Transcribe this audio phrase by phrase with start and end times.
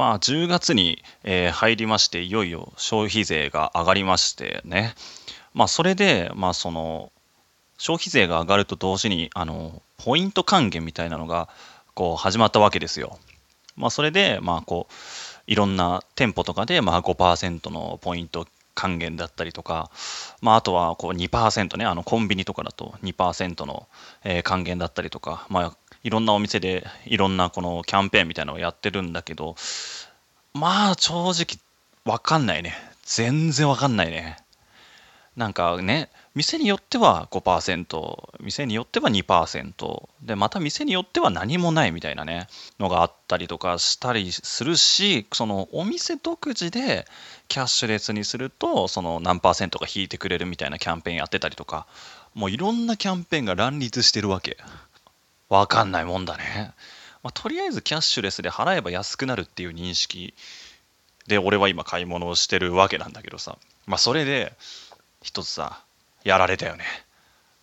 [0.00, 4.94] まあ10月に、えー入りましていよいよ消費税が上がりましてね
[5.52, 7.12] まあそれでまあその
[7.76, 11.50] 消費税が上がると同時にあのポイント還元みたいなのが
[11.92, 13.18] こう始まったわけですよ。
[13.76, 14.94] まあそれでまあこう
[15.46, 19.90] いろんな店舗とかでまあ5%のポイント還元だったりとか、
[20.40, 23.86] まあ、あとはこう2%ねあのコンビニとかだと2%の、
[24.24, 29.56] えー還元だったりとか、まあ、いろんなお店でいろんなこのキャンペーンみたいなのをやってるんだけど
[30.54, 31.60] まあ正直
[32.04, 32.74] わかんないね。
[33.04, 34.36] 全然わかんないね。
[35.36, 42.48] なんかね店によっては5%店によっては2%でまた店によっては何もないみたいなね
[42.78, 47.06] のがあったりとかしたりするしそのお店独自で
[47.48, 51.86] キャッシュレスにするとその何パーセントが引いてくれるみたいなキャンペーンやってたりとか
[52.34, 54.56] もういろんなキャンペーンが乱立してるわけ。
[55.50, 56.72] わかんないもんだね、
[57.22, 60.32] まあ、とりあえずキャッシュレスで払えば安くなるっていう認識
[61.26, 63.58] で俺は今買い物をしてるわけなんだけどさ。
[63.86, 64.52] まあそれで
[65.22, 65.82] 一つさ
[66.24, 66.84] やられたよね。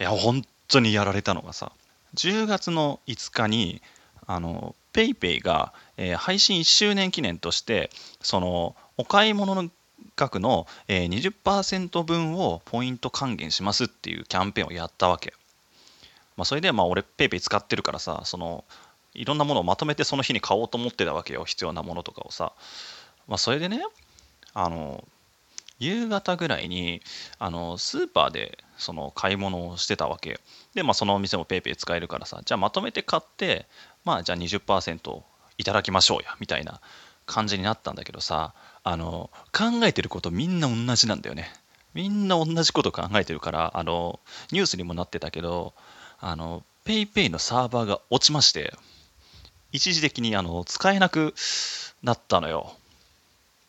[0.00, 1.72] いや本当にやられたのがさ
[2.14, 3.80] 10月の5日に
[4.26, 7.90] あの PayPay が、えー配信1周年記念として
[8.20, 9.70] そのお買い物の
[10.16, 15.34] 額の、えー20%分をポイント還元しますっていうキャンペーンをやったわけ、
[16.38, 18.64] まあ、それでまあ俺 PayPay 使ってるからさその
[19.12, 22.52] いろんなものをまとめてその日に買おうと思ってたわけよ必要なものとかをさ、
[23.26, 23.82] まあ、それでね
[24.54, 25.04] あの
[25.80, 27.02] 夕方ぐらいに
[27.40, 30.38] あのスーパーでその買い物をしてたわけ
[30.74, 33.66] で、まあ、そのお店も PayPay 使えるからさじゃあまとめて買って
[34.04, 35.22] まあじゃあ20%
[35.58, 36.80] いただきましょうやみたいな
[37.26, 41.52] 感じになったんだけどさあの考えてることみんな同じなんだよね。
[41.94, 44.20] みんな同じこと考えてるからあの
[44.52, 45.74] ニュースにもなってたけど
[46.20, 48.72] あの PayPay のサーバーが落ちまして
[49.72, 51.34] 一時的にあの使えなく
[52.02, 52.74] なったのよ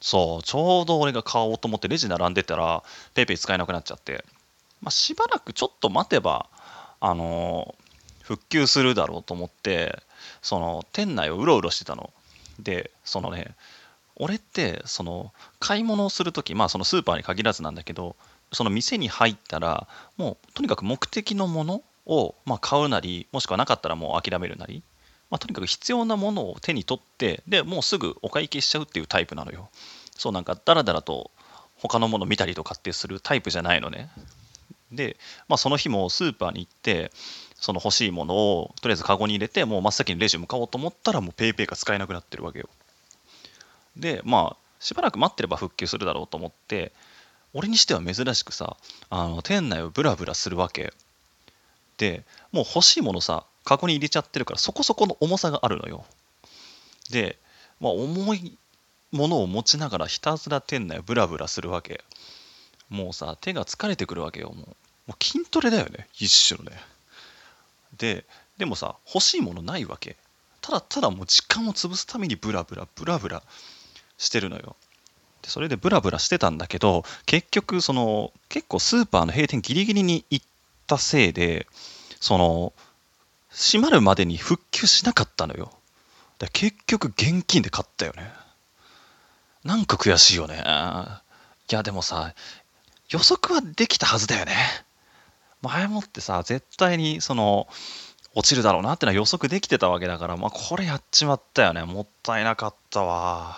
[0.00, 2.82] そう、ちょうど俺が買おうと思ってレジ並んでたら、
[3.14, 4.24] ペイペイ使えなくなっちゃって、
[4.80, 6.46] まあ、しばらくちょっと待てば、
[7.00, 7.74] あの
[8.22, 10.02] 復旧するだろうと思って、
[10.42, 12.12] その、店内をうろうろしてたの。
[12.58, 13.54] で、そのね、
[14.16, 18.16] 俺って、その、買い物をするとき、まあ、そのスーパーに限らずなんだけど、
[18.52, 24.82] その店に入ったら、もう、とにかく目的のものを、まあ、買うなり、もしくはなかったらもう諦めるなり、
[25.30, 29.68] まあ、とにかく必要なものを手に取ってでもうすぐお会計しちゃうっていうタイプなのよ。
[30.16, 31.30] そうなんかダラダラと
[31.76, 34.08] 他のもの見たりとかってするタイプじゃないのね。
[34.92, 35.16] で、
[35.48, 37.10] まあ、その日もスーパーに行って
[37.56, 42.68] その欲しいものをとりあえずカゴに入れてもう真っ先にレジ向かおうと思ったらもう PayPay が使えなくなってるわけよ。
[43.96, 46.92] でまあしばらく待ってれば復旧するだろうと思って
[47.52, 48.76] 俺にしては珍しくさ
[49.10, 50.92] あの店内をブラブラするわけ。
[51.98, 56.04] でもう欲しいものさカゴに入れちゃってるからそこそこの重さがあるのよ。
[57.10, 57.38] で、
[57.80, 58.56] まあ、重い
[59.12, 62.04] ものを持ちながらひたすら店内をブラブラするわけ。
[62.88, 64.56] もうさ手が疲れてくるわけよもう。
[65.08, 66.80] もう筋トレだよね一種のね。
[67.98, 68.24] で
[68.58, 70.16] でもさ欲しいものないわけ。
[70.60, 73.42] ただただもう時間を潰すためにブラブラブラブラ
[74.18, 74.76] してるのよ。
[75.42, 80.46] でそれでブラブラしてたんだけど結局その結構スーパーの閉店ギリギリに行っ
[80.86, 81.66] たせいで
[82.20, 82.72] その
[83.50, 85.72] 閉まるまでに復旧しなかったのよ。
[86.38, 88.30] で結局現金で買ったよね。
[89.64, 90.62] なんか悔しいよね。
[91.70, 92.34] いやでもさ
[93.10, 94.54] 予測はできたはずだよね。
[95.62, 97.66] 前もってさ絶対にその
[98.34, 101.82] 落ちるだろうなってのは予測できてたわけだからまあこれやっちまったよね。
[101.84, 103.56] もったいなかったわ。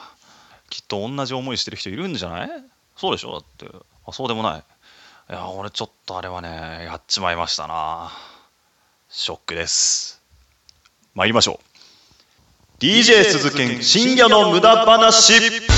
[0.70, 2.50] きっと同じ思いしてる人いるんじゃない？
[2.96, 3.32] そうでしょ？
[3.32, 3.68] だって。
[4.06, 4.64] あそうでもない。
[5.30, 8.10] いや俺ちょっとあれはねやっちまいましたな。
[9.10, 10.22] ショックです。
[11.14, 12.82] 参りましょう。
[12.82, 15.77] DJ 鈴研深夜の無駄話。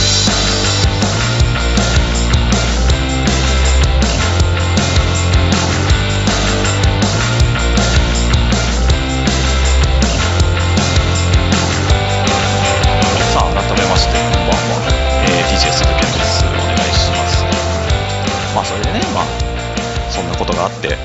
[20.20, 20.96] そんなことがあってで、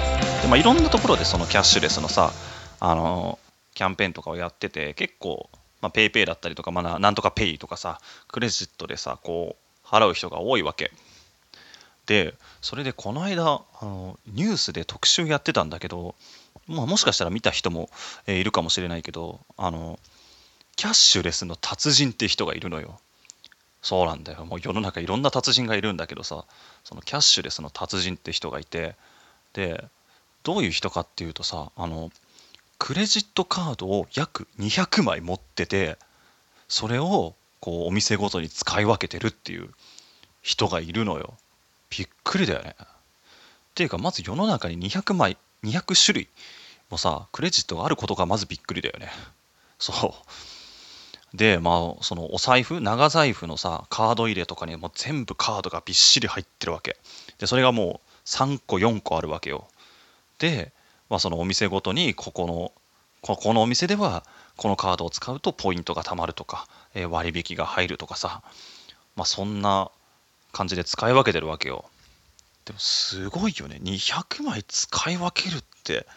[0.50, 2.33] まあ、いろんなところでそのキャッシュレスのさ
[2.81, 3.39] あの
[3.73, 5.50] キャンペーンとかをやってて結構、
[5.81, 10.91] まあ、 PayPay だったりとか、まあな、んとかペイとかさクレジットでさこう払う人が多いわけ。
[12.07, 16.15] でそれでこの間あのニュースで特集やってたんだけど、
[16.67, 17.89] まあ、もしかしたら見た人も、
[18.27, 19.97] えいるかもしれないけどあの
[20.75, 23.00] キャッシュレスの達人って人がいるのよ。
[23.85, 24.45] そうなんだよ。
[24.45, 26.45] もう世の中いろんな達人がいるんだけどさ
[26.83, 28.95] そのキャッシュレスの達人って人がいて
[29.53, 29.85] で
[30.41, 32.09] どういう人かっていうとさあの
[32.79, 35.99] クレジットカードを約200枚持ってて
[36.67, 39.69] それをこうお店ごとに使い分けてるっていう
[40.41, 41.35] 人がいるのよ。
[41.91, 42.75] びっくりだよね。
[42.79, 42.85] っ
[43.75, 46.27] ていうかまず世の中に200枚200種類
[46.89, 49.11] もさクレジットがあることがまずびっくりだよね。
[49.77, 50.11] そう。
[51.35, 56.97] でまあそのお財布長財布のさカード入れとかにも全部カードがびっしり入ってるわけ。
[57.39, 59.67] でそれがもう3個4個あるわけよ。
[60.39, 60.71] で、
[61.09, 62.71] まあ、そのお店ごとにここの
[63.21, 64.23] ここのお店では
[64.55, 68.41] このカードを使うとポイントが貯まるとか、えー、割引が入るとかさ、
[69.15, 69.91] まあ、そんな
[70.51, 71.85] 感じで使い分けてるわけよ。
[72.65, 73.79] でもすごいよね。
[73.83, 76.07] 200枚使い分けるって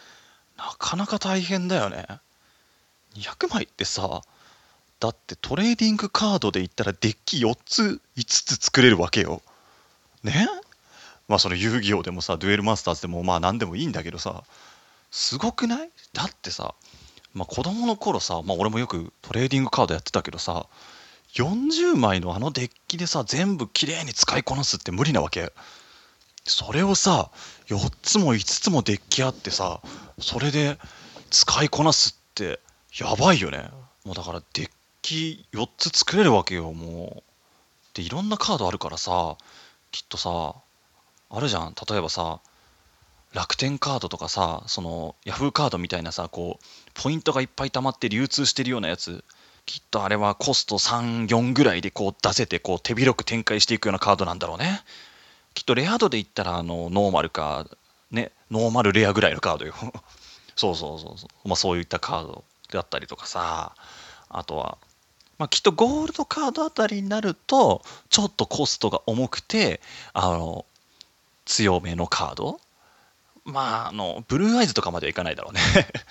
[0.57, 2.07] なかなか大変だよね。
[3.17, 4.23] 200枚ってさ
[5.01, 9.43] だってトレーディングカードで言ったらデッキ4つ5つ作れるわけよ。
[10.25, 10.49] ね？
[11.29, 14.43] まあその遊戯王でもさデュエルマスターズでもまあ何でもいいんだけどさ
[15.11, 15.91] すごくない？
[16.13, 16.75] だってさ、
[17.33, 20.67] まあ、子供の頃さ、まあ、俺もよくトレーディングカードやってたけどさ
[21.35, 25.53] 40枚のあのデッキでさ全部きれいに使いこなすって無理なわけ。
[26.45, 27.31] それをさ
[27.67, 29.81] 4つも5つもデッキあってさ
[30.19, 30.79] それで
[31.31, 32.59] 使いこなすって
[32.99, 33.69] やばいよね。
[34.07, 34.71] もうだからデッ
[35.09, 37.23] キ4つ作れるわけよもう。
[37.95, 39.39] でいろんなカードあるからさ
[39.91, 40.55] きっとさ
[41.31, 41.75] あるじゃん。
[41.89, 42.41] 例えばさ
[43.33, 49.25] 楽天カードとかさそのヤフーカードみたいなさこうポイントがいっぱい溜まって流通してるようなやつ。
[49.65, 54.83] きっとあれはコスト34ぐらいでこう出せてこう手広く展開していくようなカードなんだろうね。
[55.55, 57.67] きっとレア度で言ったらあのノーマルか
[58.11, 59.73] ねノーマルレアぐらいのカードよ。
[60.55, 61.49] そうそうそうそう。
[61.49, 63.75] まあそういったカードだったりとかさ。
[64.31, 64.79] あとは
[65.39, 69.81] まあ、きっとゴールドカードあたりになるとちょっとコストが重くて
[70.13, 70.67] あの
[71.45, 72.61] 強めのカード。
[73.45, 75.61] まああのブルーアイズとかまではいかないだろうね。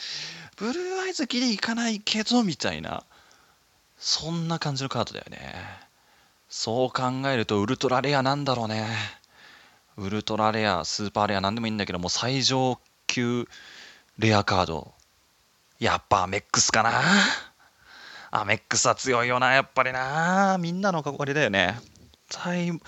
[0.55, 3.03] ブルーアイズギリいかないけどみたいな
[3.99, 5.53] そんな感じのカードだよね。
[6.49, 8.87] そう考えるとウルトラレアなんだろうね。
[9.97, 13.47] ウルトラレアスーパーレアなんでもいいんだけども最上級
[14.17, 14.93] レアカード。
[15.79, 17.03] やっぱアメックスかな。
[18.31, 20.57] アメックスは強いよなやっぱりな。
[20.59, 21.79] みんなの憧れだよね。
[22.29, 22.79] 絶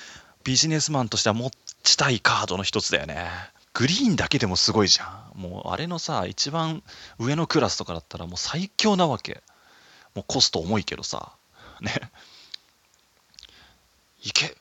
[0.44, 1.52] ビジネスマンとしては持
[1.84, 3.28] ちたいカードの一つだよね。
[3.74, 5.40] グリーンだけでもすごいじゃん。
[5.40, 6.84] もうあれのさ一番
[7.20, 9.44] 上のクラスとかだったらもう最強なわけ。
[10.16, 11.34] もうコスト重いけどさ。
[11.82, 11.94] ね。
[14.24, 14.58] いけ。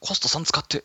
[0.00, 0.84] コスト3使って。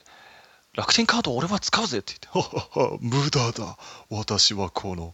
[0.74, 3.78] 楽天カード俺は使うぜって言って、ははは、無駄だ。
[4.10, 5.14] 私はこの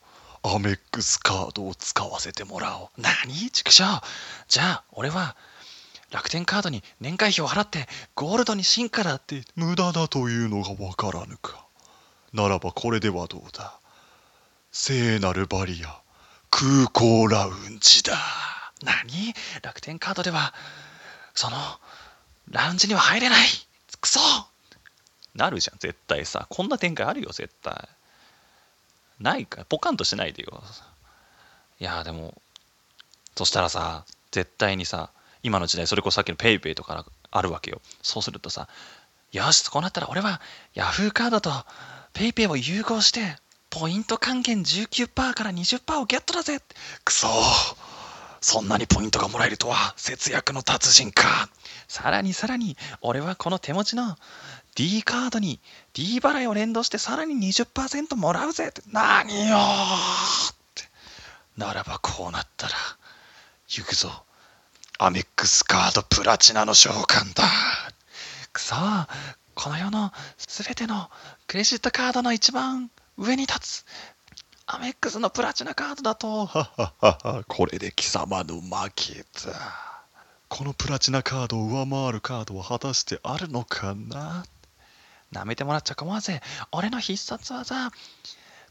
[0.55, 2.89] アメックスカードを使わせてもらおう。
[2.97, 3.51] 何?
[3.51, 4.01] 畜生
[4.47, 5.35] じゃあ俺は
[6.11, 11.65] 楽天カードに年会費を払ってゴールドに進化だって無駄だというのがわからぬか。
[12.33, 13.79] ならばこれではどうだ?
[14.71, 16.01] 聖なるバリア
[16.49, 18.15] 空港ラウンジだ。
[18.83, 19.33] 何?
[19.61, 20.53] 楽天カードでは
[21.33, 21.57] その
[22.49, 23.47] ラウンジには入れない
[23.99, 24.19] くそ
[25.35, 26.47] なるじゃん、絶対さ。
[26.49, 27.87] こんな展開あるよ、絶対。
[29.19, 29.65] ないか。
[29.65, 30.63] ポカンとしてないでよ。
[31.79, 32.39] いや、でも、
[33.35, 35.11] そしたらさ、絶対にさ、
[35.43, 37.81] 今の時代、それこそさっきの PayPay とかあるわけよ。
[38.01, 38.67] そうするとさ、
[39.31, 40.41] よし、こうなったら俺は
[40.75, 41.51] Yahoo カードと
[42.13, 43.37] PayPay を融合して、
[43.69, 46.61] ポイント還元19%から20%をゲットだぜ
[47.03, 47.27] くそ
[48.41, 51.49] そんなにポイントがもらえるとは節約の達人か。
[51.87, 54.15] さらにさらに俺はこの手持ちの
[54.75, 55.59] D カードに
[55.93, 58.67] D 払いを連動してさらに20%もらうぜ。
[58.69, 60.83] って何よって。
[61.57, 62.73] ならばこうなったら
[63.67, 64.23] 行くぞ。
[64.99, 67.43] アメックスカードプラチナの召喚だ。
[68.53, 68.75] くそ
[69.53, 71.09] この世の全ての
[71.47, 73.85] クレジットカードの一番上に立つ。
[74.69, 76.49] アメックスのプラチナカードだと、
[77.47, 80.03] これで貴様の負けだ。
[80.49, 84.45] このプラチナカードを上回るカードは果たしてあるのかな？
[85.31, 86.33] 舐めてもらっちゃ構わず、
[86.73, 87.91] 俺の必殺技、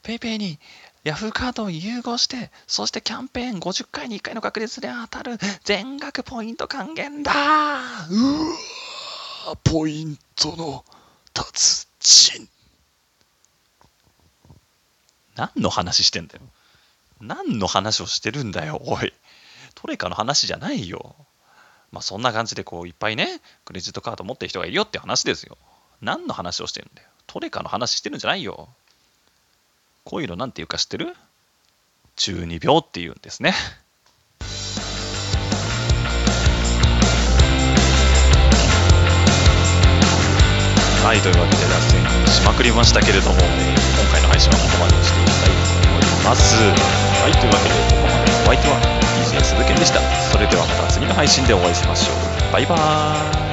[0.02, 0.58] PayPay に
[1.04, 5.38] Yahoo カードを融合して、そしてキャンペーン50回に1回の確率で当たる。
[5.64, 7.32] 全額ポイント還元だ。
[7.32, 7.34] う
[9.48, 10.84] わポイントの
[11.32, 12.48] 達人。
[15.36, 16.42] 何の話してんだよ。
[17.20, 19.12] 何の話をしてるんだよ、おい。
[19.74, 21.14] トレカの話じゃないよ。
[21.92, 25.58] まあそんな感じでこういっぱいね、クレジットカード持ってる人がいるよって話ですよ。
[26.00, 27.08] 何の話をしてるんだよ。
[27.26, 28.68] トレカの話してるんじゃないよ。
[30.04, 31.14] こういうのなんていうか知ってる？
[32.16, 33.54] 中二病っていうんですね。
[41.04, 41.75] はい、というわけで
[42.36, 46.54] しまくりましたけれども、今回の配信はここまでにしていきたいと思います。
[47.24, 48.76] はい、というわけでここまでのお相手は
[49.24, 50.00] DJ 鈴木でした。
[50.30, 52.52] それではまた次の配信でお会いしましょう。
[52.52, 53.45] バイバーイ